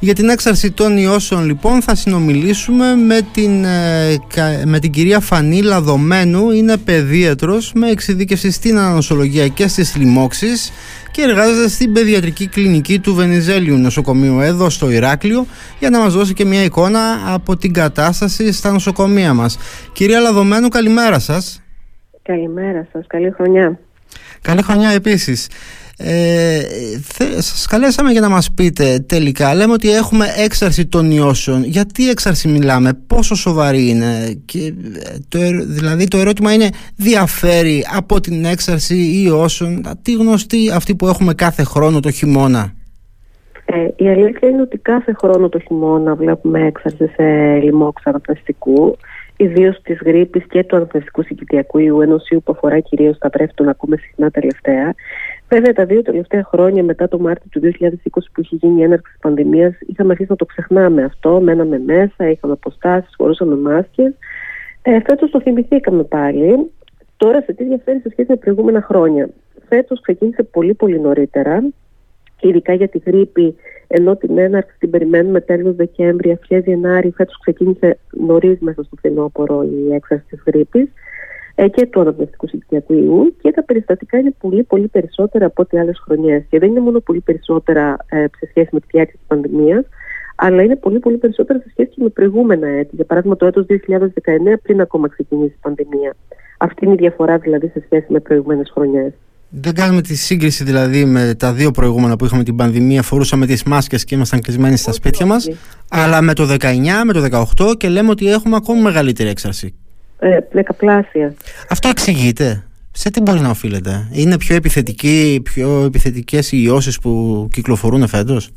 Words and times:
Για 0.00 0.14
την 0.14 0.28
έξαρση 0.28 0.70
των 0.70 0.96
ιώσεων 0.96 1.44
λοιπόν 1.44 1.82
θα 1.82 1.94
συνομιλήσουμε 1.94 2.94
με 2.94 3.20
την, 3.32 3.64
ε, 3.64 4.64
με 4.64 4.78
την 4.78 4.90
κυρία 4.90 5.20
Φανίλα 5.20 5.80
Δομένου, 5.80 6.50
είναι 6.50 6.76
παιδίατρος 6.76 7.72
με 7.74 7.90
εξειδικευση 7.90 8.50
στην 8.50 8.78
ανοσολογία 8.78 9.48
και 9.48 9.68
στις 9.68 9.96
λοιμώξεις 9.96 10.72
και 11.10 11.22
εργάζεται 11.22 11.68
στην 11.68 11.92
παιδιατρική 11.92 12.46
κλινική 12.46 12.98
του 12.98 13.14
Βενιζέλιου 13.14 13.76
νοσοκομείου 13.76 14.40
εδώ 14.40 14.70
στο 14.70 14.90
Ηράκλειο 14.90 15.46
για 15.78 15.90
να 15.90 15.98
μας 15.98 16.12
δώσει 16.12 16.34
και 16.34 16.44
μια 16.44 16.62
εικόνα 16.62 17.00
από 17.26 17.56
την 17.56 17.72
κατάσταση 17.72 18.52
στα 18.52 18.72
νοσοκομεία 18.72 19.34
μας. 19.34 19.58
Κυρία 19.92 20.20
Λαδομένου 20.20 20.68
καλημέρα 20.68 21.18
σας. 21.18 21.62
Καλημέρα 22.22 22.88
σας, 22.92 23.04
καλή 23.06 23.30
χρονιά. 23.30 23.78
Καλή 24.42 24.62
χρονιά 24.62 24.90
επίσης. 24.90 25.48
Ε, 26.00 26.60
σας 27.38 27.66
καλέσαμε 27.66 28.10
για 28.10 28.20
να 28.20 28.28
μας 28.28 28.52
πείτε 28.52 29.04
τελικά 29.08 29.54
λέμε 29.54 29.72
ότι 29.72 29.90
έχουμε 29.90 30.26
έξαρση 30.44 30.86
των 30.86 31.10
ιώσεων 31.10 31.64
γιατί 31.64 32.08
έξαρση 32.10 32.48
μιλάμε, 32.48 32.92
πόσο 33.06 33.34
σοβαρή 33.34 33.88
είναι; 33.88 34.40
Και 34.44 34.58
ε, 34.58 34.72
το, 35.28 35.38
δηλαδή 35.66 36.08
το 36.08 36.18
ερώτημα 36.18 36.52
είναι 36.52 36.68
διαφέρει 36.96 37.84
από 37.96 38.20
την 38.20 38.44
έξαρση 38.44 39.22
ιώσεων 39.24 39.82
τι 40.02 40.12
γνωστή 40.12 40.70
αυτή 40.74 40.94
που 40.96 41.06
έχουμε 41.06 41.34
κάθε 41.34 41.62
χρόνο 41.64 42.00
το 42.00 42.10
χειμώνα; 42.10 42.72
Ε, 43.64 44.04
η 44.04 44.08
αλήθεια 44.08 44.48
είναι 44.48 44.62
ότι 44.62 44.78
κάθε 44.78 45.12
χρόνο 45.18 45.48
το 45.48 45.58
χειμώνα 45.58 46.14
βλέπουμε 46.14 46.66
έξαρση 46.66 47.06
σε 47.16 47.24
λοιμόξα 47.62 48.10
αναπνευστικού 48.10 48.96
ιδίως 49.36 49.80
της 49.82 49.98
γρήπης 50.04 50.44
και 50.46 50.64
του 50.64 50.76
αναπνευστικού 50.76 51.22
συγκητιακού 51.22 51.78
ιού, 51.78 52.00
ενός 52.00 52.28
ιού 52.28 52.42
που 52.44 52.52
αφορά 52.52 52.80
κυρίως 52.80 53.18
τα 53.18 53.30
πρέπει 53.30 53.52
να 53.62 53.70
ακούμε 53.70 53.96
συχνά 53.96 54.30
τελευταία. 54.30 54.94
Βέβαια, 55.48 55.72
τα 55.72 55.84
δύο 55.84 56.02
τελευταία 56.02 56.44
χρόνια 56.44 56.82
μετά 56.82 57.08
το 57.08 57.18
Μάρτιο 57.18 57.48
του 57.50 57.60
2020 57.60 58.30
που 58.32 58.40
είχε 58.40 58.56
γίνει 58.56 58.80
η 58.80 58.82
έναρξη 58.82 59.12
της 59.12 59.20
πανδημίας, 59.20 59.74
είχαμε 59.86 60.10
αρχίσει 60.10 60.30
να 60.30 60.36
το 60.36 60.44
ξεχνάμε 60.44 61.02
αυτό. 61.02 61.40
Μέναμε 61.40 61.78
μέσα, 61.78 62.30
είχαμε 62.30 62.52
αποστάσεις, 62.52 63.14
φορούσαμε 63.16 63.56
μάσκες. 63.56 64.12
Ε, 64.82 65.00
Φέτος 65.00 65.30
το 65.30 65.40
θυμηθήκαμε 65.40 66.02
πάλι. 66.02 66.70
Τώρα, 67.16 67.40
σε 67.40 67.52
τι 67.52 67.64
διαφέρει 67.64 68.00
σε 68.00 68.08
σχέση 68.10 68.30
με 68.30 68.36
προηγούμενα 68.36 68.82
χρόνια. 68.82 69.28
Φέτος 69.68 70.00
ξεκίνησε 70.00 70.42
πολύ 70.42 70.74
πολύ 70.74 71.00
νωρίτερα, 71.00 71.62
ειδικά 72.40 72.72
για 72.72 72.88
τη 72.88 72.98
γρήπη, 72.98 73.56
ενώ 73.86 74.16
την 74.16 74.38
έναρξη 74.38 74.76
την 74.78 74.90
περιμένουμε 74.90 75.40
τέλος 75.40 75.74
Δεκέμβρη, 75.74 76.30
αρχές 76.30 76.64
Γενάρη. 76.64 77.10
Φέτος 77.10 77.38
ξεκίνησε 77.40 77.98
νωρίς 78.10 78.58
μέσα 78.60 78.82
στο 78.82 78.96
φθινόπωρο 78.96 79.62
η 79.62 79.94
έξαρση 79.94 80.24
της 80.28 80.42
γρήπης. 80.46 80.88
Ε, 81.60 81.68
και 81.68 81.86
του 81.86 82.00
αναπνευστικού 82.00 82.48
συντηριακού 82.48 82.94
ιού 82.94 83.36
και 83.42 83.50
τα 83.50 83.64
περιστατικά 83.64 84.18
είναι 84.18 84.34
πολύ 84.38 84.62
πολύ 84.62 84.88
περισσότερα 84.88 85.46
από 85.46 85.62
ό,τι 85.62 85.78
άλλες 85.78 85.98
χρονιές. 86.04 86.44
Και 86.50 86.58
δεν 86.58 86.68
είναι 86.68 86.80
μόνο 86.80 87.00
πολύ 87.00 87.20
περισσότερα 87.20 87.96
ε, 88.08 88.24
σε 88.38 88.46
σχέση 88.48 88.68
με 88.72 88.80
τη 88.80 88.86
διάρκεια 88.90 89.14
της 89.14 89.26
πανδημίας, 89.26 89.84
αλλά 90.36 90.62
είναι 90.62 90.76
πολύ 90.76 90.98
πολύ 90.98 91.16
περισσότερα 91.16 91.58
σε 91.58 91.68
σχέση 91.70 91.88
και 91.88 92.02
με 92.02 92.08
προηγούμενα 92.08 92.68
έτη. 92.68 92.96
Για 92.96 93.04
παράδειγμα, 93.04 93.36
το 93.36 93.46
έτος 93.46 93.66
2019, 93.68 94.58
πριν 94.62 94.80
ακόμα 94.80 95.08
ξεκινήσει 95.08 95.54
η 95.56 95.58
πανδημία. 95.60 96.16
Αυτή 96.58 96.84
είναι 96.84 96.94
η 96.94 96.96
διαφορά 96.96 97.38
δηλαδή 97.38 97.70
σε 97.74 97.82
σχέση 97.84 98.06
με 98.08 98.20
προηγούμενες 98.20 98.70
χρονιές. 98.74 99.12
Δεν 99.48 99.74
κάνουμε 99.74 100.02
τη 100.02 100.14
σύγκριση 100.14 100.64
δηλαδή 100.64 101.04
με 101.04 101.34
τα 101.38 101.52
δύο 101.52 101.70
προηγούμενα 101.70 102.16
που 102.16 102.24
είχαμε 102.24 102.42
την 102.42 102.56
πανδημία, 102.56 103.02
φορούσαμε 103.02 103.46
τις 103.46 103.62
μάσκες 103.62 104.04
και 104.04 104.14
ήμασταν 104.14 104.40
κλεισμένοι 104.40 104.76
στα 104.76 104.92
σπίτια 104.92 105.26
μας, 105.26 105.48
αλλά 105.90 106.22
με 106.22 106.34
το 106.34 106.44
19, 106.44 107.04
με 107.04 107.12
το 107.12 107.44
18 107.58 107.76
και 107.76 107.88
λέμε 107.88 108.10
ότι 108.10 108.30
έχουμε 108.30 108.56
ακόμη 108.56 108.80
μεγαλύτερη 108.80 109.28
έξαρση 109.28 109.74
ε, 110.18 110.38
δεκαπλάσια. 110.50 111.34
Αυτό 111.70 111.88
εξηγείται. 111.88 112.62
Σε 112.92 113.10
τι 113.10 113.20
μπορεί 113.20 113.40
να 113.40 113.50
οφείλεται, 113.50 114.08
Είναι 114.12 114.36
πιο 114.36 114.56
επιθετικοί, 114.56 115.40
πιο 115.44 115.84
επιθετικές 115.84 116.52
οι 116.52 116.62
ιώσεις 116.62 116.98
που 116.98 117.48
κυκλοφορούν 117.52 118.06
φέτος. 118.06 118.50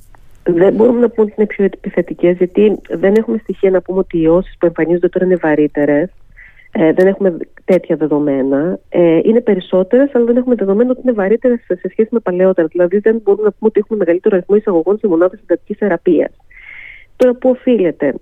Δεν 0.43 0.73
μπορούμε 0.73 0.99
να 0.99 1.09
πούμε 1.09 1.27
ότι 1.27 1.33
είναι 1.37 1.47
πιο 1.47 1.65
επιθετικές 1.65 2.37
γιατί 2.37 2.79
δεν 2.89 3.15
έχουμε 3.15 3.37
στοιχεία 3.37 3.69
να 3.69 3.81
πούμε 3.81 3.99
ότι 3.99 4.17
οι 4.17 4.21
ιώσεις 4.23 4.55
που 4.59 4.65
εμφανίζονται 4.65 5.09
τώρα 5.09 5.25
είναι 5.25 5.35
βαρύτερες. 5.35 6.09
Ε, 6.71 6.93
δεν 6.93 7.07
έχουμε 7.07 7.37
τέτοια 7.65 7.95
δεδομένα. 7.95 8.79
Ε, 8.89 9.19
είναι 9.23 9.41
περισσότερες, 9.41 10.09
αλλά 10.13 10.25
δεν 10.25 10.37
έχουμε 10.37 10.55
δεδομένα 10.55 10.89
ότι 10.91 10.99
είναι 11.03 11.11
βαρύτερες 11.11 11.59
σε 11.65 11.87
σχέση 11.89 12.09
με 12.11 12.19
παλαιότερα. 12.19 12.67
Δηλαδή, 12.67 12.97
δεν 12.97 13.19
μπορούμε 13.23 13.43
να 13.43 13.51
πούμε 13.51 13.69
ότι 13.69 13.79
έχουμε 13.79 13.99
μεγαλύτερο 13.99 14.35
αριθμό 14.35 14.55
εισαγωγών 14.55 14.97
σε 14.97 15.07
μονάδες 15.07 15.39
συντατικής 15.39 15.77
θεραπείας. 15.77 16.31
Τώρα, 17.15 17.33
πού 17.33 17.49
οφείλεται; 17.49 18.13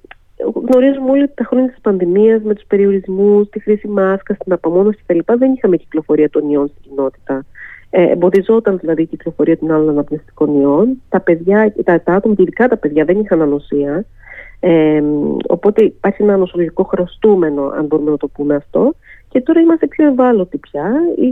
Γνωρίζουμε 0.54 1.12
όλοι 1.12 1.24
ότι 1.24 1.34
τα 1.36 1.44
χρόνια 1.44 1.68
της 1.68 1.82
πανδημίας 1.82 2.42
με 2.42 2.54
τους 2.54 2.66
περιορισμούς, 2.68 3.50
τη 3.50 3.60
χρήση 3.60 3.88
μάσκα, 3.88 4.34
την 4.34 4.54
απομόνωση 4.54 5.00
κτλ. 5.06 5.20
δεν 5.38 5.54
είχαμε 5.54 5.78
κυκλοφορία 5.78 6.30
των 6.30 6.50
ιών 6.50 6.68
στην 6.68 6.82
κοινότητα. 6.82 7.46
Ε, 7.90 8.12
εμποδιζόταν 8.12 8.78
δηλαδή 8.78 9.02
η 9.02 9.06
κυκλοφορία 9.06 9.58
των 9.58 9.72
άλλων 9.72 9.90
αναπνευστικών 9.90 10.62
ιών. 10.62 11.02
Τα 11.10 11.20
παιδιά, 11.20 11.74
τα, 11.84 12.02
τα 12.02 12.14
άτομα, 12.14 12.36
ειδικά 12.38 12.68
τα 12.68 12.78
παιδιά, 12.78 13.06
δεν 13.06 13.20
είχαν 13.20 13.42
ανοσία. 13.42 14.06
Ε, 14.60 15.04
οπότε 15.48 15.84
υπάρχει 15.84 16.24
ένα 16.24 16.38
νοσολογικό 16.38 16.84
χρωστούμενο, 16.84 17.72
αν 17.78 17.86
μπορούμε 17.86 18.12
να 18.12 18.18
το 18.18 18.28
πούμε 18.28 18.56
αυτό. 18.56 18.96
Και 19.30 19.42
τώρα 19.42 19.60
είμαστε 19.60 19.88
πιο 19.88 20.08
ευάλωτοι 20.08 20.58
πια 20.58 20.92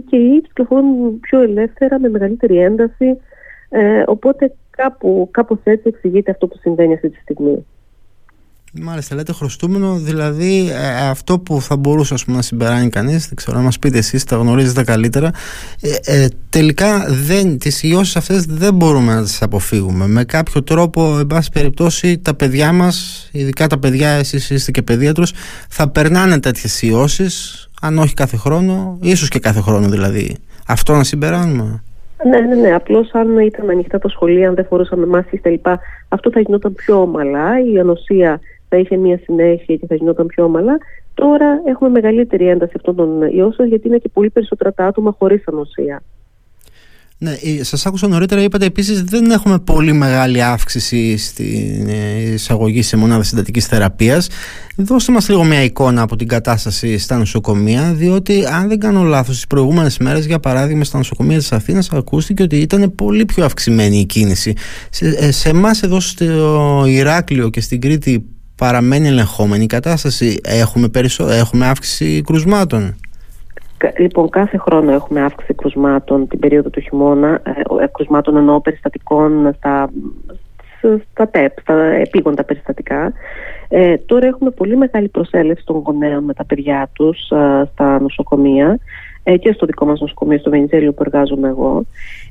και 0.09 0.17
οι 0.17 0.27
ίδιοι 0.27 0.41
κυκλοφορούν 0.41 1.19
πιο 1.19 1.41
ελεύθερα, 1.41 1.99
με 1.99 2.09
μεγαλύτερη 2.09 2.57
ένταση. 2.57 3.17
Ε, 3.69 4.03
οπότε 4.05 4.53
κάπου, 4.69 5.27
κάπως 5.31 5.59
έτσι 5.63 5.87
εξηγείται 5.87 6.31
αυτό 6.31 6.47
που 6.47 6.57
συμβαίνει 6.57 6.93
αυτή 6.93 7.09
τη 7.09 7.19
στιγμή. 7.19 7.65
Μάλιστα, 8.73 9.15
λέτε 9.15 9.33
χρωστούμενο, 9.33 9.95
δηλαδή 9.95 10.69
ε, 10.69 11.09
αυτό 11.09 11.39
που 11.39 11.61
θα 11.61 11.77
μπορούσε 11.77 12.13
ας 12.13 12.25
πούμε, 12.25 12.37
να 12.37 12.43
συμπεράνει 12.43 12.89
κανείς, 12.89 13.25
δεν 13.25 13.35
ξέρω, 13.35 13.57
να 13.57 13.63
μας 13.63 13.79
πείτε 13.79 13.97
εσείς, 13.97 14.23
τα 14.23 14.35
γνωρίζετε 14.35 14.83
καλύτερα, 14.83 15.31
ε, 15.81 16.23
ε, 16.23 16.27
τελικά 16.49 17.05
δεν, 17.09 17.57
τις 17.57 17.83
ιώσεις 17.83 18.15
αυτές 18.15 18.45
δεν 18.45 18.73
μπορούμε 18.73 19.13
να 19.13 19.23
τις 19.23 19.41
αποφύγουμε. 19.41 20.07
Με 20.07 20.23
κάποιο 20.23 20.63
τρόπο, 20.63 21.19
εν 21.19 21.27
πάση 21.27 21.51
περιπτώσει, 21.51 22.17
τα 22.17 22.33
παιδιά 22.33 22.71
μας, 22.71 23.29
ειδικά 23.31 23.67
τα 23.67 23.79
παιδιά, 23.79 24.09
εσείς 24.09 24.49
είστε 24.49 24.71
και 24.71 24.81
παιδίατρος, 24.81 25.33
θα 25.69 25.89
περνάνε 25.89 26.39
τέτοιες 26.39 26.81
ιώσεις, 26.81 27.69
αν 27.81 27.97
όχι 27.97 28.13
κάθε 28.13 28.37
χρόνο, 28.37 28.97
ίσως 29.01 29.29
και 29.29 29.39
κάθε 29.39 29.61
χρόνο 29.61 29.89
δηλαδή. 29.89 30.35
Αυτό 30.67 30.93
να 30.93 31.03
συμπεράνουμε. 31.03 31.81
Ναι, 32.25 32.39
ναι, 32.39 32.55
ναι. 32.55 32.73
Απλώς 32.73 33.11
αν 33.13 33.37
ήταν 33.37 33.69
ανοιχτά 33.69 33.99
τα 33.99 34.09
σχολεία, 34.09 34.47
αν 34.49 34.55
δεν 34.55 34.65
φορούσαμε 34.65 35.05
μάσκες 35.05 35.39
κλπ. 35.41 35.65
Αυτό 36.07 36.31
θα 36.31 36.39
γινόταν 36.39 36.73
πιο 36.73 37.01
ομαλά. 37.01 37.49
Η 37.73 37.79
ανοσία 37.79 38.39
θα 38.69 38.77
είχε 38.77 38.95
μια 38.97 39.19
συνέχεια 39.23 39.75
και 39.75 39.85
θα 39.87 39.95
γινόταν 39.95 40.25
πιο 40.25 40.43
όμαλα. 40.43 40.77
Τώρα 41.13 41.61
έχουμε 41.65 41.89
μεγαλύτερη 41.89 42.47
ένταση 42.47 42.73
αυτών 42.75 42.95
των 42.95 43.21
ιώσεων 43.21 43.67
γιατί 43.67 43.87
είναι 43.87 43.97
και 43.97 44.09
πολύ 44.09 44.29
περισσότερα 44.29 44.73
τα 44.73 44.85
άτομα 44.85 45.15
χωρίς 45.17 45.47
ανοσία. 45.47 46.01
Ναι, 47.19 47.31
ε, 47.31 47.63
σας 47.63 47.85
άκουσα 47.85 48.07
νωρίτερα, 48.07 48.41
είπατε 48.41 48.65
επίσης 48.65 49.03
δεν 49.03 49.31
έχουμε 49.31 49.59
πολύ 49.59 49.93
μεγάλη 49.93 50.43
αύξηση 50.43 51.17
στην 51.17 51.87
ε, 51.89 52.33
εισαγωγή 52.33 52.81
σε 52.81 52.97
μονάδα 52.97 53.23
συντατικής 53.23 53.65
θεραπείας. 53.65 54.29
Δώστε 54.75 55.11
μας 55.11 55.29
λίγο 55.29 55.43
μια 55.43 55.63
εικόνα 55.63 56.01
από 56.01 56.15
την 56.15 56.27
κατάσταση 56.27 56.97
στα 56.97 57.17
νοσοκομεία, 57.17 57.93
διότι 57.93 58.45
αν 58.45 58.67
δεν 58.67 58.79
κάνω 58.79 59.03
λάθος, 59.03 59.35
τις 59.35 59.47
προηγούμενες 59.47 59.97
μέρες, 59.97 60.25
για 60.25 60.39
παράδειγμα 60.39 60.83
στα 60.83 60.97
νοσοκομεία 60.97 61.37
της 61.37 61.51
Αθήνας, 61.51 61.91
ακούστηκε 61.91 62.43
ότι 62.43 62.57
ήταν 62.57 62.95
πολύ 62.95 63.25
πιο 63.25 63.45
αυξημένη 63.45 63.99
η 63.99 64.05
κίνηση. 64.05 64.53
Σε, 64.89 65.07
ε, 65.07 65.31
σε 65.31 65.49
εμάς 65.49 65.81
εδώ 65.83 65.99
στο 65.99 66.83
Ηράκλειο 66.87 67.49
και 67.49 67.61
στην 67.61 67.81
Κρήτη 67.81 68.25
παραμένει 68.57 69.07
ελεγχόμενη 69.07 69.63
η 69.63 69.67
κατάσταση. 69.67 70.39
Έχουμε, 70.43 70.87
περισσο... 70.87 71.29
έχουμε 71.29 71.67
αύξηση 71.67 72.21
κρουσμάτων. 72.21 72.95
Λοιπόν, 73.97 74.29
κάθε 74.29 74.57
χρόνο 74.57 74.91
έχουμε 74.91 75.21
αύξηση 75.21 75.53
κρουσμάτων 75.53 76.27
την 76.27 76.39
περίοδο 76.39 76.69
του 76.69 76.79
χειμώνα, 76.79 77.41
ε, 77.43 77.83
ε, 77.83 77.87
κρουσμάτων 77.91 78.37
εννοώ 78.37 78.61
περιστατικών 78.61 79.53
στα, 79.57 79.89
στα 81.11 81.27
ΤΕΠ, 81.27 81.59
στα 81.61 81.73
επίγοντα 81.83 82.43
περιστατικά. 82.43 83.13
Ε, 83.67 83.97
τώρα 83.97 84.27
έχουμε 84.27 84.49
πολύ 84.49 84.77
μεγάλη 84.77 85.07
προσέλευση 85.07 85.65
των 85.65 85.77
γονέων 85.85 86.23
με 86.23 86.33
τα 86.33 86.45
παιδιά 86.45 86.89
τους 86.93 87.17
στα 87.73 87.99
νοσοκομεία 88.01 88.67
ε, 88.69 88.79
και 89.35 89.51
στο 89.51 89.65
δικό 89.65 89.85
μας 89.85 89.99
νοσοκομείο, 89.99 90.37
στο 90.39 90.49
Βενιζέλιο 90.49 90.93
που 90.93 91.03
εργάζομαι 91.05 91.47
εγώ. 91.47 91.85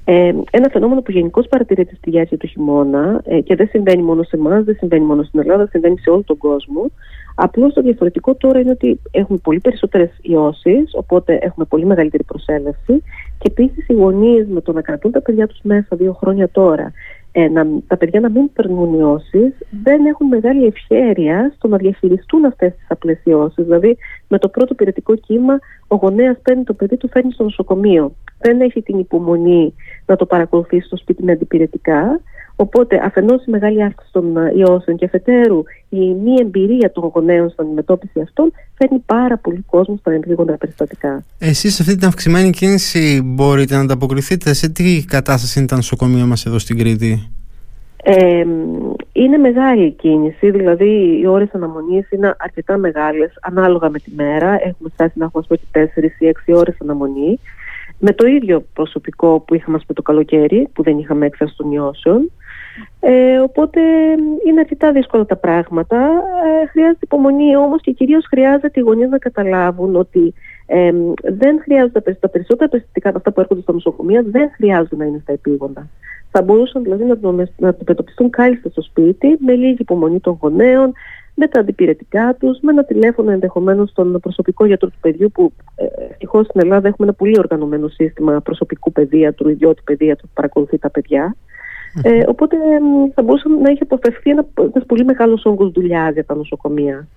Ε, 0.04 0.34
ένα 0.50 0.68
φαινόμενο 0.72 1.02
που 1.02 1.10
γενικώς 1.10 1.46
παρατηρείται 1.48 1.94
στη 1.94 2.10
διάρκεια 2.10 2.36
του 2.36 2.46
χειμώνα 2.46 3.20
ε, 3.24 3.40
και 3.40 3.54
δεν 3.54 3.68
συμβαίνει 3.68 4.02
μόνο 4.02 4.22
σε 4.22 4.36
εμάς, 4.36 4.64
δεν 4.64 4.74
συμβαίνει 4.74 5.04
μόνο 5.04 5.22
στην 5.22 5.40
Ελλάδα, 5.40 5.66
συμβαίνει 5.70 5.98
σε 5.98 6.10
όλο 6.10 6.22
τον 6.26 6.36
κόσμο. 6.38 6.90
Απλώς 7.34 7.74
το 7.74 7.82
διαφορετικό 7.82 8.34
τώρα 8.34 8.60
είναι 8.60 8.70
ότι 8.70 9.00
έχουμε 9.10 9.38
πολύ 9.42 9.60
περισσότερες 9.60 10.10
ιώσεις, 10.22 10.90
οπότε 10.94 11.38
έχουμε 11.42 11.66
πολύ 11.66 11.84
μεγαλύτερη 11.84 12.24
προσέλευση 12.24 13.02
και 13.38 13.48
επίσης 13.50 13.88
οι 13.88 13.92
γονείς 13.92 14.46
με 14.48 14.60
το 14.60 14.72
να 14.72 14.80
κρατούν 14.80 15.10
τα 15.10 15.22
παιδιά 15.22 15.46
τους 15.46 15.58
μέσα 15.62 15.96
δύο 15.96 16.12
χρόνια 16.12 16.48
τώρα 16.48 16.92
ε, 17.38 17.48
να, 17.48 17.66
τα 17.86 17.96
παιδιά 17.96 18.20
να 18.20 18.30
μην 18.30 18.52
περνούν 18.52 18.94
ιώσει, 18.94 19.54
δεν 19.82 20.06
έχουν 20.06 20.26
μεγάλη 20.26 20.64
ευχέρεια 20.66 21.52
στο 21.56 21.68
να 21.68 21.76
διαχειριστούν 21.76 22.44
αυτές 22.44 22.74
τις 22.74 22.86
απλές 22.88 23.20
ιώσει. 23.24 23.62
Δηλαδή, 23.62 23.96
με 24.28 24.38
το 24.38 24.48
πρώτο 24.48 24.74
πυρετικό 24.74 25.14
κύμα, 25.14 25.58
ο 25.86 25.96
γονέας 25.96 26.36
παίρνει 26.42 26.64
το 26.64 26.74
παιδί 26.74 26.96
του, 26.96 27.08
φέρνει 27.08 27.32
στο 27.32 27.42
νοσοκομείο. 27.42 28.14
Δεν 28.38 28.60
έχει 28.60 28.82
την 28.82 28.98
υπομονή 28.98 29.74
να 30.06 30.16
το 30.16 30.26
παρακολουθήσει 30.26 30.86
στο 30.86 30.96
σπίτι 30.96 31.22
με 31.22 31.32
αντιπηρετικά. 31.32 32.20
Οπότε, 32.56 33.00
αφενός 33.04 33.44
η 33.44 33.50
μεγάλη 33.50 33.82
αύξηση 33.82 34.12
των 34.12 34.36
ε, 34.36 34.52
ιώσεων 34.56 34.96
και 34.96 35.04
αφετέρου 35.04 35.62
η 35.88 35.98
μη 35.98 36.34
εμπειρία 36.40 36.92
των 36.92 37.10
γονέων 37.14 37.50
στην 37.50 37.64
αντιμετώπιση 37.64 38.20
αυτών 38.20 38.52
φέρνει 38.74 38.98
πάρα 39.06 39.36
πολύ 39.36 39.64
κόσμο 39.66 39.96
στα 39.96 40.12
επίγοντα 40.12 40.56
περιστατικά. 40.56 41.24
Εσείς, 41.38 41.74
σε 41.74 41.82
αυτή 41.82 41.96
την 41.96 42.08
αυξημένη 42.08 42.50
κίνηση, 42.50 43.22
μπορείτε 43.24 43.74
να 43.74 43.80
ανταποκριθείτε. 43.80 44.52
Σε 44.52 44.68
τι 44.68 45.04
κατάσταση 45.04 45.58
είναι 45.58 45.68
τα 45.68 45.76
νοσοκομεία 45.76 46.26
μας 46.26 46.46
εδώ 46.46 46.58
στην 46.58 46.78
Κρήτη, 46.78 47.30
Ε, 48.08 48.44
είναι 49.12 49.36
μεγάλη 49.36 49.90
κίνηση, 49.90 50.50
δηλαδή 50.50 51.18
οι 51.20 51.26
ώρες 51.26 51.48
αναμονής 51.52 52.10
είναι 52.10 52.34
αρκετά 52.38 52.76
μεγάλες 52.76 53.32
ανάλογα 53.40 53.90
με 53.90 53.98
τη 53.98 54.10
μέρα. 54.14 54.52
Έχουμε 54.52 54.88
φτάσει 54.92 55.12
να 55.18 55.24
έχουμε 55.24 55.44
και 55.48 55.66
4 55.72 56.10
ή 56.18 56.26
6 56.26 56.52
ώρες 56.52 56.76
αναμονή. 56.80 57.38
Με 57.98 58.12
το 58.12 58.26
ίδιο 58.26 58.64
προσωπικό 58.72 59.40
που 59.40 59.54
είχαμε 59.54 59.78
το 59.94 60.02
καλοκαίρι, 60.02 60.68
που 60.72 60.82
δεν 60.82 60.98
είχαμε 60.98 61.26
έξαρση 61.26 61.56
των 61.56 61.68
νιώσεων. 61.68 62.30
Ε, 63.00 63.38
οπότε 63.38 63.80
είναι 64.46 64.60
αρκετά 64.60 64.92
δύσκολα 64.92 65.26
τα 65.26 65.36
πράγματα. 65.36 65.96
Ε, 66.62 66.66
χρειάζεται 66.66 66.98
υπομονή 67.00 67.56
όμως 67.56 67.80
και 67.80 67.92
κυρίως 67.92 68.24
χρειάζεται 68.28 68.80
οι 68.80 68.80
γονείς 68.80 69.08
να 69.08 69.18
καταλάβουν 69.18 69.96
ότι 69.96 70.34
ε, 70.66 70.92
δεν 71.22 71.60
χρειάζονται 71.62 72.16
τα 72.20 72.28
περισσότερα 72.28 72.68
περιστατικά 72.68 73.08
από 73.08 73.18
αυτά 73.18 73.32
που 73.32 73.40
έρχονται 73.40 73.60
στα 73.60 73.72
νοσοκομεία 73.72 74.22
δεν 74.26 74.50
χρειάζονται 74.54 74.96
να 74.96 75.04
είναι 75.04 75.18
στα 75.22 75.32
επίγοντα. 75.32 75.88
Θα 76.30 76.42
μπορούσαν 76.42 76.82
δηλαδή 76.82 77.04
να, 77.04 77.18
να 77.56 77.68
αντιμετωπιστούν 77.68 78.30
κάλλιστα 78.30 78.68
στο 78.68 78.82
σπίτι 78.82 79.36
με 79.38 79.52
λίγη 79.52 79.76
υπομονή 79.78 80.20
των 80.20 80.38
γονέων, 80.40 80.92
με 81.34 81.46
τα 81.46 81.60
αντιπηρετικά 81.60 82.36
τους, 82.40 82.58
με 82.60 82.72
ένα 82.72 82.84
τηλέφωνο 82.84 83.30
ενδεχομένως 83.30 83.90
στον 83.90 84.20
προσωπικό 84.20 84.64
γιατρό 84.66 84.88
του 84.88 84.98
παιδιού, 85.00 85.30
που 85.34 85.52
ε, 85.74 85.84
ευτυχώς 86.10 86.46
στην 86.46 86.60
Ελλάδα 86.60 86.88
έχουμε 86.88 87.08
ένα 87.08 87.16
πολύ 87.16 87.38
οργανωμένο 87.38 87.88
σύστημα 87.88 88.40
προσωπικού 88.40 88.92
παιδίατρου, 88.92 89.48
ιδιώτη 89.48 89.82
παιδίατρου 89.84 90.26
που 90.26 90.32
παρακολουθεί 90.34 90.78
τα 90.78 90.90
παιδιά. 90.90 91.36
Ε, 92.02 92.22
οπότε 92.26 92.56
θα 93.14 93.22
μπορούσε 93.22 93.48
να 93.62 93.70
έχει 93.70 93.82
αποφευθεί 93.82 94.30
ένα, 94.30 94.46
πολύ 94.86 95.04
μεγάλος 95.04 95.44
όγκος 95.44 95.70
δουλειάς 95.70 96.12
για 96.12 96.24
τα 96.24 96.34
νοσοκομεία. 96.34 97.08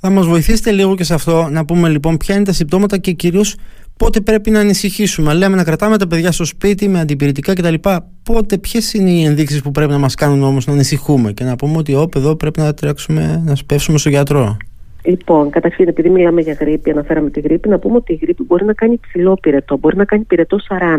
Θα 0.00 0.10
μας 0.10 0.26
βοηθήσετε 0.26 0.70
λίγο 0.70 0.94
και 0.94 1.04
σε 1.04 1.14
αυτό 1.14 1.48
να 1.50 1.64
πούμε 1.64 1.88
λοιπόν 1.88 2.16
ποια 2.16 2.34
είναι 2.34 2.44
τα 2.44 2.52
συμπτώματα 2.52 2.98
και 2.98 3.12
κυρίως 3.12 3.56
πότε 3.96 4.20
πρέπει 4.20 4.50
να 4.50 4.60
ανησυχήσουμε. 4.60 5.34
Λέμε 5.34 5.56
να 5.56 5.64
κρατάμε 5.64 5.98
τα 5.98 6.06
παιδιά 6.06 6.32
στο 6.32 6.44
σπίτι 6.44 6.88
με 6.88 7.00
αντιπηρετικά 7.00 7.52
κτλ. 7.52 7.74
Πότε, 8.22 8.58
ποιες 8.58 8.94
είναι 8.94 9.10
οι 9.10 9.24
ενδείξεις 9.24 9.62
που 9.62 9.70
πρέπει 9.70 9.90
να 9.90 9.98
μας 9.98 10.14
κάνουν 10.14 10.42
όμως 10.42 10.66
να 10.66 10.72
ανησυχούμε 10.72 11.32
και 11.32 11.44
να 11.44 11.56
πούμε 11.56 11.76
ότι 11.76 11.94
όπ, 11.94 12.16
εδώ 12.16 12.36
πρέπει 12.36 12.60
να 12.60 12.74
τρέξουμε, 12.74 13.42
να 13.44 13.54
σπεύσουμε 13.54 13.98
στο 13.98 14.08
γιατρό. 14.08 14.56
Λοιπόν, 15.02 15.50
καταρχήν, 15.50 15.88
επειδή 15.88 16.10
μιλάμε 16.10 16.40
για 16.40 16.56
γρήπη, 16.60 16.90
αναφέραμε 16.90 17.30
τη 17.30 17.40
γρήπη, 17.40 17.68
να 17.68 17.78
πούμε 17.78 17.96
ότι 17.96 18.12
η 18.12 18.18
γρήπη 18.22 18.42
μπορεί 18.42 18.64
να 18.64 18.72
κάνει 18.72 19.00
ψηλό 19.00 19.34
πυρετό, 19.34 19.76
μπορεί 19.76 19.96
να 19.96 20.04
κάνει 20.04 20.24
πυρετό 20.24 20.58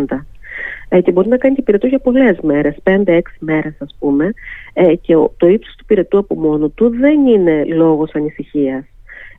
40 0.09 0.25
ε, 0.89 1.01
και 1.01 1.11
μπορεί 1.11 1.27
να 1.27 1.37
κάνει 1.37 1.55
και 1.55 1.61
πυρετό 1.61 1.87
για 1.87 1.99
πολλές 1.99 2.39
μέρες, 2.41 2.75
5-6 2.83 3.21
μέρες 3.39 3.75
ας 3.79 3.95
πούμε. 3.99 4.33
Ε, 4.73 4.95
και 4.95 5.13
το 5.37 5.47
ύψος 5.47 5.75
του 5.75 5.85
πυρετού 5.85 6.17
από 6.17 6.35
μόνο 6.35 6.69
του 6.69 6.89
δεν 6.89 7.27
είναι 7.27 7.63
λόγος 7.63 8.11
ανησυχίας. 8.13 8.85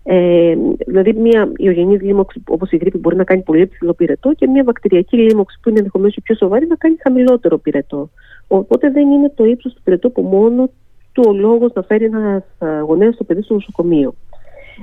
Ε, 0.02 0.54
δηλαδή, 0.86 1.12
μια 1.12 1.52
ιογενής 1.56 2.00
λίμωξη 2.00 2.42
όπως 2.48 2.70
η 2.70 2.76
γρήπη 2.76 2.98
μπορεί 2.98 3.16
να 3.16 3.24
κάνει 3.24 3.42
πολύ 3.42 3.66
ψηλό 3.66 3.92
πυρετό 3.92 4.32
και 4.32 4.46
μια 4.46 4.64
βακτηριακή 4.64 5.16
λίμωξη 5.16 5.58
που 5.62 5.68
είναι 5.68 5.78
ενδεχομένως 5.78 6.16
πιο 6.22 6.34
σοβαρή 6.34 6.66
να 6.66 6.74
κάνει 6.74 6.96
χαμηλότερο 7.02 7.58
πυρετό. 7.58 8.10
Οπότε 8.46 8.90
δεν 8.90 9.10
είναι 9.10 9.32
το 9.34 9.44
ύψος 9.44 9.74
του 9.74 9.82
πυρετού 9.84 10.06
από 10.08 10.22
μόνο 10.22 10.70
του 11.12 11.22
ο 11.26 11.32
λόγος 11.32 11.72
να 11.74 11.82
φέρει 11.82 12.04
ένας 12.04 12.44
γονέας 12.86 13.14
στο 13.14 13.24
παιδί 13.24 13.42
στο 13.42 13.54
νοσοκομείο. 13.54 14.14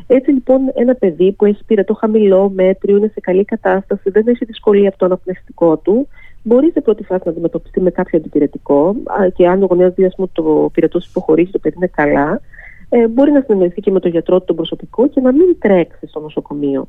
Έτσι 0.08 0.32
λοιπόν 0.32 0.60
ένα 0.76 0.96
παιδί 0.96 1.32
που 1.32 1.46
έχει 1.46 1.64
πυρετό 1.66 1.94
χαμηλό, 1.94 2.52
μέτριο, 2.56 2.98
είναι 2.98 3.12
σε 3.14 3.20
καλή 3.20 3.46
κατάσταση, 3.46 4.10
δεν 4.10 4.28
έχει 4.28 4.46
δυσκολία 4.46 4.90
από 4.90 4.98
το 4.98 5.06
αναπνευστικό 5.06 5.78
του, 5.78 6.08
μπορεί 6.44 6.72
σε 6.72 6.82
πρώτη 6.82 7.04
φάση 7.04 7.22
να 7.26 7.32
αντιμετωπιστεί 7.32 7.82
με 7.82 7.92
κάποιο 7.92 8.20
αντιπηρετικό 8.20 8.96
και 9.34 9.48
αν 9.48 9.64
ο 9.64 9.66
γονέας 9.66 9.94
δει 9.94 10.10
πούμε, 10.16 10.28
το 10.32 10.70
πυρετό 10.74 11.00
υποχωρήσει, 11.10 11.52
το 11.52 11.60
παιδί 11.60 11.76
είναι 11.78 11.88
καλά, 11.88 12.42
ε, 12.90 13.08
μπορεί 13.08 13.32
να 13.32 13.42
συνεννοηθεί 13.42 13.82
και 13.82 13.92
με 13.92 14.00
τον 14.00 14.12
γιατρό 14.12 14.40
του 14.40 14.46
τον 14.46 14.56
προσωπικό 14.56 15.08
και 15.08 15.22
να 15.22 15.32
μην 15.32 15.56
τρέξει 15.60 16.08
στο 16.08 16.20
νοσοκομείο. 16.20 16.88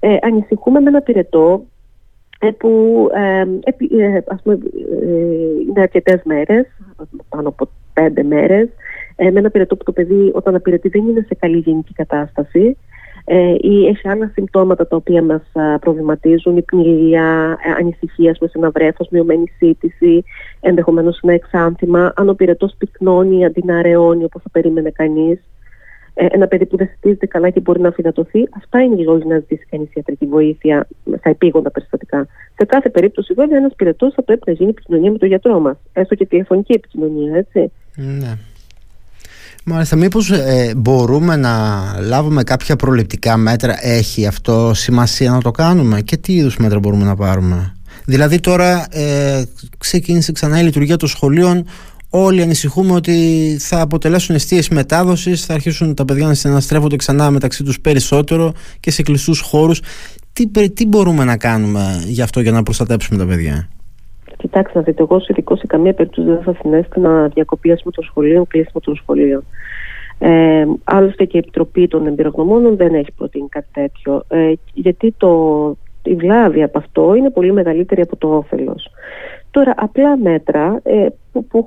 Ε, 0.00 0.16
ανησυχούμε 0.22 0.80
με 0.80 0.88
ένα 0.88 1.00
πυρετό 1.00 1.64
ε, 2.38 2.50
που 2.50 2.70
ε, 3.14 3.40
ε, 4.00 4.22
ας 4.26 4.42
πούμε, 4.42 4.58
είναι 5.68 5.80
αρκετές 5.80 6.20
μέρες, 6.24 6.66
πάνω 7.28 7.48
από 7.48 7.68
πέντε 7.92 8.22
μέρες, 8.22 8.68
με 9.16 9.38
ένα 9.38 9.50
πυρετό 9.50 9.76
που 9.76 9.84
το 9.84 9.92
παιδί 9.92 10.30
όταν 10.34 10.54
απειρετεί 10.54 10.88
δεν 10.88 11.08
είναι 11.08 11.24
σε 11.28 11.34
καλή 11.34 11.58
γενική 11.58 11.92
κατάσταση 11.92 12.76
ε, 13.28 13.54
ή 13.60 13.86
έχει 13.86 14.08
άλλα 14.08 14.30
συμπτώματα 14.34 14.86
τα 14.86 14.96
οποία 14.96 15.22
μας 15.22 15.42
προβληματίζουν, 15.80 16.56
η 16.56 16.62
πνιγεία, 16.62 17.58
ε, 17.64 17.70
ανησυχία 17.70 18.36
με 18.40 18.50
ένα 18.52 18.70
βρέφος, 18.70 19.08
μειωμένη 19.10 19.44
σύντηση, 19.56 20.24
ενδεχομένως 20.60 21.20
ένα 21.22 21.32
εξάνθημα, 21.32 22.12
αν 22.16 22.28
ο 22.28 22.34
πυρετός 22.34 22.74
πυκνώνει 22.78 23.44
αντί 23.44 23.62
να 23.64 23.78
αραιώνει 23.78 24.24
όπως 24.24 24.42
θα 24.42 24.48
περίμενε 24.52 24.90
κανείς, 24.90 25.40
ε, 26.14 26.26
ένα 26.30 26.46
παιδί 26.46 26.66
που 26.66 26.76
δεν 26.76 26.88
συντηρείται 26.92 27.26
καλά 27.26 27.50
και 27.50 27.60
μπορεί 27.60 27.80
να 27.80 27.88
αφινατωθεί, 27.88 28.48
αυτά 28.56 28.82
είναι 28.82 29.00
οι 29.00 29.04
λόγοι 29.04 29.26
να 29.26 29.38
ζητήσει 29.38 29.66
κανείς 29.70 29.94
ιατρική 29.94 30.26
βοήθεια 30.26 30.86
στα 31.18 31.30
επίγοντα 31.30 31.70
περιστατικά. 31.70 32.26
Σε 32.56 32.64
κάθε 32.64 32.90
περίπτωση, 32.90 33.34
βέβαια, 33.34 33.58
ένας 33.58 33.74
πυρετός 33.76 34.14
θα 34.14 34.22
πρέπει 34.22 34.42
να 34.46 34.52
γίνει 34.52 34.70
επικοινωνία 34.70 35.10
με 35.10 35.18
τον 35.18 35.28
γιατρό 35.28 35.60
μας. 35.60 35.76
Έστω 35.92 36.14
και 36.14 36.26
τηλεφωνική 36.26 36.72
επικοινωνία, 36.72 37.36
έτσι. 37.36 37.72
Ναι. 37.96 38.36
Μάλιστα, 39.68 39.96
μήπως 39.96 40.30
ε, 40.30 40.72
μπορούμε 40.76 41.36
να 41.36 41.84
λάβουμε 42.00 42.42
κάποια 42.42 42.76
προληπτικά 42.76 43.36
μέτρα, 43.36 43.86
έχει 43.86 44.26
αυτό 44.26 44.74
σημασία 44.74 45.30
να 45.30 45.40
το 45.40 45.50
κάνουμε; 45.50 46.00
Και 46.00 46.16
τι 46.16 46.34
είδους 46.34 46.56
μέτρα 46.56 46.78
μπορούμε 46.78 47.04
να 47.04 47.16
πάρουμε; 47.16 47.74
Δηλαδή 48.04 48.40
τώρα 48.40 48.86
ε, 48.90 49.44
ξεκίνησε 49.78 50.32
ξανά 50.32 50.60
η 50.60 50.62
λειτουργία 50.62 50.96
των 50.96 51.08
σχολείων, 51.08 51.64
όλοι 52.10 52.42
ανησυχούμε 52.42 52.92
ότι 52.92 53.56
θα 53.60 53.80
αποτελέσουν 53.80 54.34
αιστείες 54.34 54.68
μετάδοσης, 54.68 55.44
θα 55.44 55.54
αρχίσουν 55.54 55.94
τα 55.94 56.04
παιδιά 56.04 56.26
να 56.26 56.34
συναναστρέφονται 56.34 56.96
ξανά 56.96 57.30
μεταξύ 57.30 57.62
τους 57.62 57.80
περισσότερο 57.80 58.52
και 58.80 58.90
σε 58.90 59.02
κλειστούς 59.02 59.40
χώρους. 59.40 59.80
Τι, 60.32 60.70
τι 60.70 60.86
μπορούμε 60.86 61.24
να 61.24 61.36
κάνουμε 61.36 62.02
γι' 62.06 62.22
αυτό 62.22 62.40
για 62.40 62.52
να 62.52 62.62
προστατέψουμε 62.62 63.18
τα 63.18 63.26
παιδιά; 63.26 63.68
Κοιτάξτε, 64.56 64.78
να 64.78 64.84
δείτε, 64.84 65.02
εγώ 65.02 65.14
ως 65.14 65.28
ειδικός 65.28 65.58
σε 65.58 65.66
καμία 65.66 65.94
περίπτωση 65.94 66.28
δεν 66.28 66.42
θα 66.42 66.54
συνέστηνα 66.60 67.28
διακοπή 67.28 67.72
ας 67.72 67.82
των 67.82 68.04
σχολείων, 68.04 68.46
κλείσιμο 68.46 68.80
των 68.80 68.96
σχολείων. 68.96 69.44
Ε, 70.18 70.66
άλλωστε 70.84 71.24
και 71.24 71.36
η 71.36 71.40
Επιτροπή 71.40 71.88
των 71.88 72.06
Εμπειρογνωμόνων 72.06 72.76
δεν 72.76 72.94
έχει 72.94 73.12
προτείνει 73.12 73.48
κάτι 73.48 73.66
τέτοιο. 73.72 74.24
Ε, 74.28 74.52
γιατί 74.74 75.14
το, 75.16 75.76
η 76.02 76.14
βλάβη 76.14 76.62
από 76.62 76.78
αυτό 76.78 77.14
είναι 77.14 77.30
πολύ 77.30 77.52
μεγαλύτερη 77.52 78.00
από 78.00 78.16
το 78.16 78.36
όφελος. 78.36 78.90
Τώρα, 79.50 79.74
απλά 79.76 80.16
μέτρα 80.16 80.80
ε, 80.82 81.06
που, 81.32 81.44
που, 81.44 81.66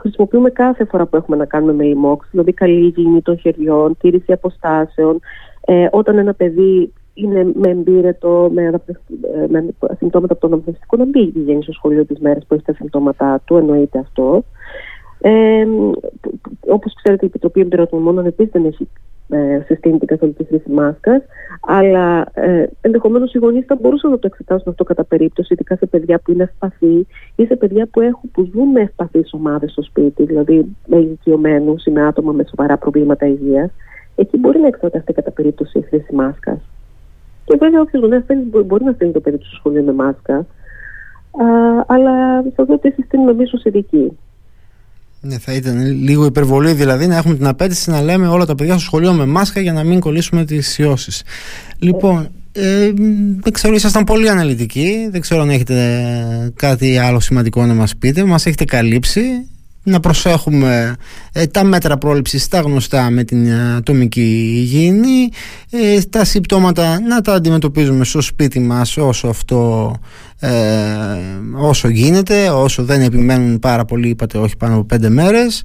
χρησιμοποιούμε 0.00 0.50
κάθε 0.50 0.84
φορά 0.84 1.06
που 1.06 1.16
έχουμε 1.16 1.36
να 1.36 1.44
κάνουμε 1.44 1.72
με 1.72 1.86
ημόξ, 1.86 2.28
δηλαδή 2.30 2.52
καλή 2.52 2.80
υγιεινή 2.84 3.22
των 3.22 3.38
χεριών, 3.38 3.96
τήρηση 4.00 4.32
αποστάσεων, 4.32 5.20
ε, 5.60 5.86
όταν 5.90 6.18
ένα 6.18 6.34
παιδί 6.34 6.92
είναι 7.22 7.44
με 7.54 7.70
εμπειρετό, 7.70 8.50
με, 8.52 8.70
με 9.48 9.64
συμπτώματα 9.98 10.32
από 10.32 10.40
το 10.40 10.46
αναπνευστικό, 10.46 10.96
να 10.96 11.04
μην 11.04 11.32
πηγαίνει 11.32 11.62
στο 11.62 11.72
σχολείο 11.72 12.04
τις 12.04 12.18
μέρες 12.18 12.44
που 12.46 12.54
έχεις 12.54 12.66
τα 12.66 12.72
συμπτώματά 12.72 13.40
του, 13.44 13.56
εννοείται 13.56 13.98
αυτό. 13.98 14.44
Ε, 15.20 15.66
όπως 16.60 16.94
ξέρετε 16.94 17.24
η 17.24 17.28
Επιτροπή 17.28 17.60
Εμπειροτομών 17.60 18.26
επίσης 18.26 18.52
δεν 18.52 18.64
έχει 18.64 18.88
ε, 19.28 19.60
συστήνει 19.66 19.98
την 19.98 20.06
καθολική 20.06 20.44
χρήση 20.44 20.70
μάσκας 20.70 21.22
αλλά 21.60 22.26
ε, 22.32 22.66
ενδεχομένως 22.80 23.34
οι 23.34 23.38
γονείς 23.38 23.64
θα 23.64 23.78
μπορούσαν 23.80 24.10
να 24.10 24.18
το 24.18 24.26
εξετάσουν 24.26 24.70
αυτό 24.70 24.84
κατά 24.84 25.04
περίπτωση 25.04 25.52
ειδικά 25.52 25.76
σε 25.76 25.86
παιδιά 25.86 26.18
που 26.18 26.32
είναι 26.32 26.42
ευπαθή 26.42 27.06
ή 27.36 27.44
σε 27.44 27.56
παιδιά 27.56 27.86
που, 27.86 28.00
έχουν, 28.00 28.30
που 28.32 28.50
ζουν 28.52 28.68
με 28.68 28.80
ευπαθείς 28.80 29.32
ομάδες 29.32 29.70
στο 29.70 29.82
σπίτι 29.82 30.24
δηλαδή 30.24 30.76
με 30.86 30.96
ηλικιωμένους 30.96 31.84
ή 31.84 31.90
με 31.90 32.06
άτομα 32.06 32.32
με 32.32 32.44
σοβαρά 32.48 32.76
προβλήματα 32.76 33.26
υγείας 33.26 33.70
εκεί 34.14 34.36
μπορεί 34.36 34.58
να 34.58 34.66
εξεταστεί 34.66 35.12
κατά 35.12 35.30
περίπτωση 35.30 35.78
η 35.78 35.82
χρήση 35.82 36.14
μάσκας 36.14 36.58
και 37.48 37.56
βέβαια 37.60 37.80
όποιος 37.80 38.02
γονέα 38.02 38.22
θέλει 38.26 38.42
μπορεί 38.66 38.84
να 38.84 38.92
στείλει 38.92 39.12
το 39.12 39.20
παιδί 39.20 39.38
του 39.38 39.46
στο 39.46 39.56
σχολείο 39.56 39.82
με 39.82 39.92
μάσκα. 39.92 40.34
Α, 40.36 40.46
αλλά 41.86 42.42
θα 42.56 42.64
δω 42.64 42.74
ότι 42.74 42.90
συστήνουμε 42.90 43.30
εμείς 43.30 43.52
ως 43.52 43.64
ειδικοί. 43.64 44.18
Ναι, 45.20 45.38
θα 45.38 45.52
ήταν 45.52 45.86
λίγο 45.86 46.24
υπερβολή 46.24 46.72
δηλαδή 46.72 47.06
να 47.06 47.16
έχουμε 47.16 47.34
την 47.34 47.46
απέτηση 47.46 47.90
να 47.90 48.02
λέμε 48.02 48.28
όλα 48.28 48.46
τα 48.46 48.54
παιδιά 48.54 48.72
στο 48.72 48.82
σχολείο 48.82 49.12
με 49.12 49.26
μάσκα 49.26 49.60
για 49.60 49.72
να 49.72 49.84
μην 49.84 50.00
κολλήσουμε 50.00 50.44
τις 50.44 50.78
ιώσεις. 50.78 51.22
Λοιπόν, 51.78 52.28
ε, 52.52 52.92
δεν 53.40 53.52
ξέρω, 53.52 53.74
ήσασταν 53.74 54.04
πολύ 54.04 54.28
αναλυτικοί. 54.30 55.08
Δεν 55.10 55.20
ξέρω 55.20 55.42
αν 55.42 55.50
έχετε 55.50 56.52
κάτι 56.56 56.98
άλλο 56.98 57.20
σημαντικό 57.20 57.66
να 57.66 57.74
μας 57.74 57.96
πείτε. 57.96 58.24
Μας 58.24 58.46
έχετε 58.46 58.64
καλύψει 58.64 59.22
να 59.82 60.00
προσέχουμε 60.00 60.96
ε, 61.32 61.46
τα 61.46 61.64
μέτρα 61.64 61.98
πρόληψης 61.98 62.48
τα 62.48 62.60
γνωστά 62.60 63.10
με 63.10 63.24
την 63.24 63.46
ε, 63.46 63.74
ατομική 63.76 64.54
υγιεινή 64.56 65.28
ε, 65.70 66.00
τα 66.10 66.24
συμπτώματα 66.24 67.00
να 67.00 67.20
τα 67.20 67.32
αντιμετωπίζουμε 67.32 68.04
στο 68.04 68.20
σπίτι 68.20 68.60
μας 68.60 68.96
όσο 68.96 69.28
αυτό 69.28 69.92
ε, 70.40 70.48
όσο 71.56 71.88
γίνεται 71.88 72.48
όσο 72.48 72.82
δεν 72.82 73.00
επιμένουν 73.00 73.58
πάρα 73.58 73.84
πολύ 73.84 74.08
είπατε 74.08 74.38
όχι 74.38 74.56
πάνω 74.56 74.74
από 74.74 74.84
πέντε 74.84 75.08
μέρες 75.08 75.62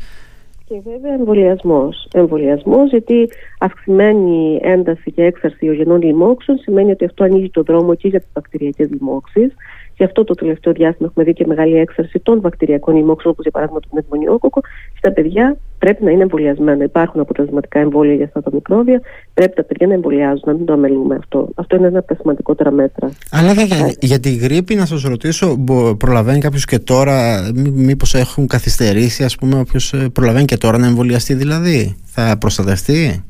και 0.74 0.90
βέβαια 0.92 1.14
εμβολιασμός. 1.14 2.08
Εμβολιασμός, 2.14 2.90
γιατί 2.90 3.30
αυξημένη 3.60 4.60
ένταση 4.62 5.12
και 5.12 5.24
έξαρση 5.24 5.66
ιογενών 5.66 6.02
λοιμόξεων 6.02 6.58
σημαίνει 6.58 6.92
ότι 6.92 7.06
αυτό 7.06 7.24
ανοίγει 7.24 7.50
το 7.50 7.64
δρόμο 7.64 7.96
και 7.96 8.08
για 8.08 8.20
τις 8.20 8.30
βακτηριακές 8.34 8.90
λοιμώξεις. 8.90 9.54
Γι' 9.98 10.04
αυτό 10.04 10.24
το 10.24 10.34
τελευταίο 10.34 10.74
διάστημα 10.74 11.08
έχουμε 11.10 11.26
δει 11.26 11.34
και 11.34 11.46
μεγάλη 11.48 11.76
έξαρση 11.76 12.20
των 12.20 12.42
βακτηριακών 12.42 12.96
λοιμόξεων, 12.96 13.34
όπως 13.34 13.44
για 13.44 13.52
παράδειγμα 13.52 13.80
το 13.80 13.88
πνευμονιόκοκο, 13.92 14.62
στα 14.98 15.12
παιδιά 15.12 15.58
πρέπει 15.78 16.04
να 16.04 16.12
είναι 16.12 16.22
εμβολιασμένα. 16.22 16.84
Υπάρχουν 16.84 17.22
αποτελεσματικά 17.22 17.80
εμβόλια 17.80 18.14
για 18.14 18.26
αυτά 18.26 18.42
τα 18.42 18.50
μικρόβια. 18.54 19.02
Πρέπει 19.34 19.56
τα 19.56 19.64
παιδιά 19.64 19.88
να 19.88 19.94
εμβολιάζουν, 19.94 20.44
να 20.46 20.54
μην 20.54 20.66
το 20.66 20.74
αμελούμε 20.74 21.16
αυτό. 21.16 21.50
Αυτό 21.56 21.76
είναι 21.76 21.88
ένα 21.88 22.00
από 22.00 22.08
τα 22.08 22.16
σημαντικότερα 22.16 22.72
μέτρα. 22.72 23.12
Αλλά 23.32 23.52
για, 23.52 23.96
για, 24.00 24.20
τη 24.20 24.36
γρήπη, 24.36 24.76
να 24.76 24.86
σας 24.86 25.04
ρωτήσω, 25.04 25.58
προλαβαίνει 25.98 26.40
κάποιος 26.40 26.66
και 26.66 26.80
τώρα, 26.80 27.42
μήπως 27.74 28.14
έχουν 28.14 28.48
καθυστερήσει, 28.48 29.24
ας 29.24 29.36
πούμε, 29.36 29.60
όποιος 29.60 29.94
ε, 29.94 30.10
προλαβαίνει 30.14 30.46
και 30.46 30.58
τώρα 30.58 30.78
να 30.78 30.86
εμβολιαστεί 30.86 31.34
δηλαδή, 31.34 31.96
θα 32.04 32.38
προστατευτεί; 32.38 33.24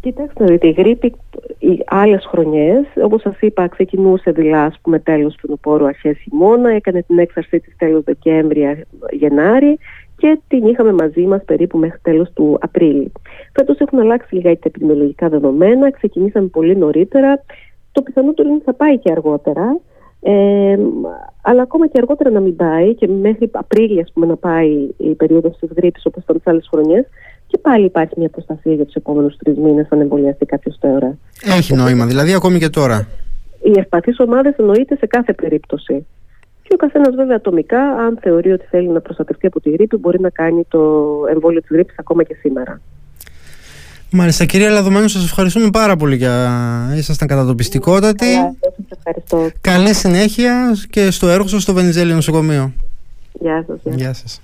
Κοιτάξτε, 0.00 0.58
η 0.60 0.70
γρήπη 0.70 1.14
οι 1.58 1.82
άλλες 1.86 2.24
χρονιές, 2.26 2.84
όπως 3.04 3.20
σας 3.20 3.40
είπα, 3.40 3.68
ξεκινούσε 3.68 4.30
δηλαδή, 4.30 4.74
πούμε, 4.82 4.98
τέλος 4.98 5.34
φθινοπόρου, 5.38 5.86
αρχές 5.86 6.18
χειμώνα, 6.18 6.70
έκανε 6.70 7.02
την 7.02 7.18
έξαρσή 7.18 7.60
της 7.60 7.76
τέλος 7.76 8.04
Δεκέμβρη-Γενάρη 8.04 9.78
και 10.16 10.40
την 10.48 10.66
είχαμε 10.66 10.92
μαζί 10.92 11.20
μας 11.20 11.44
περίπου 11.44 11.78
μέχρι 11.78 11.98
τέλος 12.02 12.32
του 12.32 12.58
Απρίλη. 12.60 13.12
Φέτος 13.52 13.78
έχουν 13.78 13.98
αλλάξει 13.98 14.34
λίγα 14.34 14.52
τα 14.52 14.58
επιδημιολογικά 14.62 15.28
δεδομένα, 15.28 15.90
ξεκινήσαμε 15.90 16.46
πολύ 16.46 16.76
νωρίτερα. 16.76 17.44
Το 17.92 18.02
πιθανότερο 18.02 18.48
είναι 18.48 18.56
ότι 18.56 18.64
θα 18.64 18.74
πάει 18.74 18.98
και 18.98 19.12
αργότερα. 19.12 19.80
Ε, 20.24 20.78
αλλά 21.42 21.62
ακόμα 21.62 21.86
και 21.86 21.98
αργότερα 21.98 22.30
να 22.30 22.40
μην 22.40 22.56
πάει 22.56 22.94
και 22.94 23.08
μέχρι 23.08 23.50
Απρίλη 23.52 24.00
ας 24.00 24.10
πούμε, 24.12 24.26
να 24.26 24.36
πάει 24.36 24.88
η 24.96 25.14
περίοδος 25.14 25.56
της 25.58 25.70
γρήπης 25.76 26.06
όπως 26.06 26.22
ήταν 26.22 26.36
τις 26.36 26.46
άλλες 26.46 26.68
χρονιές, 26.70 27.06
και 27.52 27.58
πάλι 27.58 27.84
υπάρχει 27.84 28.14
μια 28.16 28.28
προστασία 28.28 28.74
για 28.74 28.84
τους 28.84 28.94
επόμενους 28.94 29.36
τρεις 29.36 29.56
μήνες 29.56 29.86
αν 29.90 30.00
εμβολιαστεί 30.00 30.46
κάποιος 30.46 30.78
τώρα. 30.80 31.18
Έχει 31.42 31.74
νόημα, 31.74 32.06
δηλαδή 32.06 32.34
ακόμη 32.34 32.58
και 32.58 32.68
τώρα. 32.68 33.08
Οι 33.62 33.78
ευπαθείς 33.78 34.18
ομάδες 34.18 34.54
εννοείται 34.56 34.96
σε 34.96 35.06
κάθε 35.06 35.32
περίπτωση. 35.32 36.06
Και 36.62 36.68
ο 36.72 36.76
καθένας 36.76 37.14
βέβαια 37.14 37.36
ατομικά, 37.36 37.80
αν 37.80 38.18
θεωρεί 38.22 38.52
ότι 38.52 38.64
θέλει 38.70 38.88
να 38.88 39.00
προστατευτεί 39.00 39.46
από 39.46 39.60
τη 39.60 39.70
γρήπη, 39.70 39.96
μπορεί 39.96 40.20
να 40.20 40.30
κάνει 40.30 40.64
το 40.68 40.78
εμβόλιο 41.32 41.60
της 41.60 41.70
γρήπης 41.70 41.94
ακόμα 41.98 42.22
και 42.22 42.34
σήμερα. 42.34 42.80
Μάλιστα, 44.10 44.44
κυρία 44.44 44.70
Λαδομένου, 44.70 45.08
σας 45.08 45.24
ευχαριστούμε 45.24 45.70
πάρα 45.70 45.96
πολύ 45.96 46.16
για 46.16 46.50
ήσασταν 46.96 47.28
κατατοπιστικότατοι. 47.28 48.26
ευχαριστώ. 48.96 49.50
Καλή 49.60 49.94
συνέχεια 49.94 50.76
και 50.90 51.10
στο 51.10 51.28
έργο 51.28 51.46
σας 51.46 51.62
στο 51.62 51.72
Βενιζέλιο 51.72 52.14
Νοσοκομείο. 52.14 52.72
Γεια 53.32 53.64
σας. 53.66 53.94
Γεια 53.94 54.12
σας. 54.12 54.40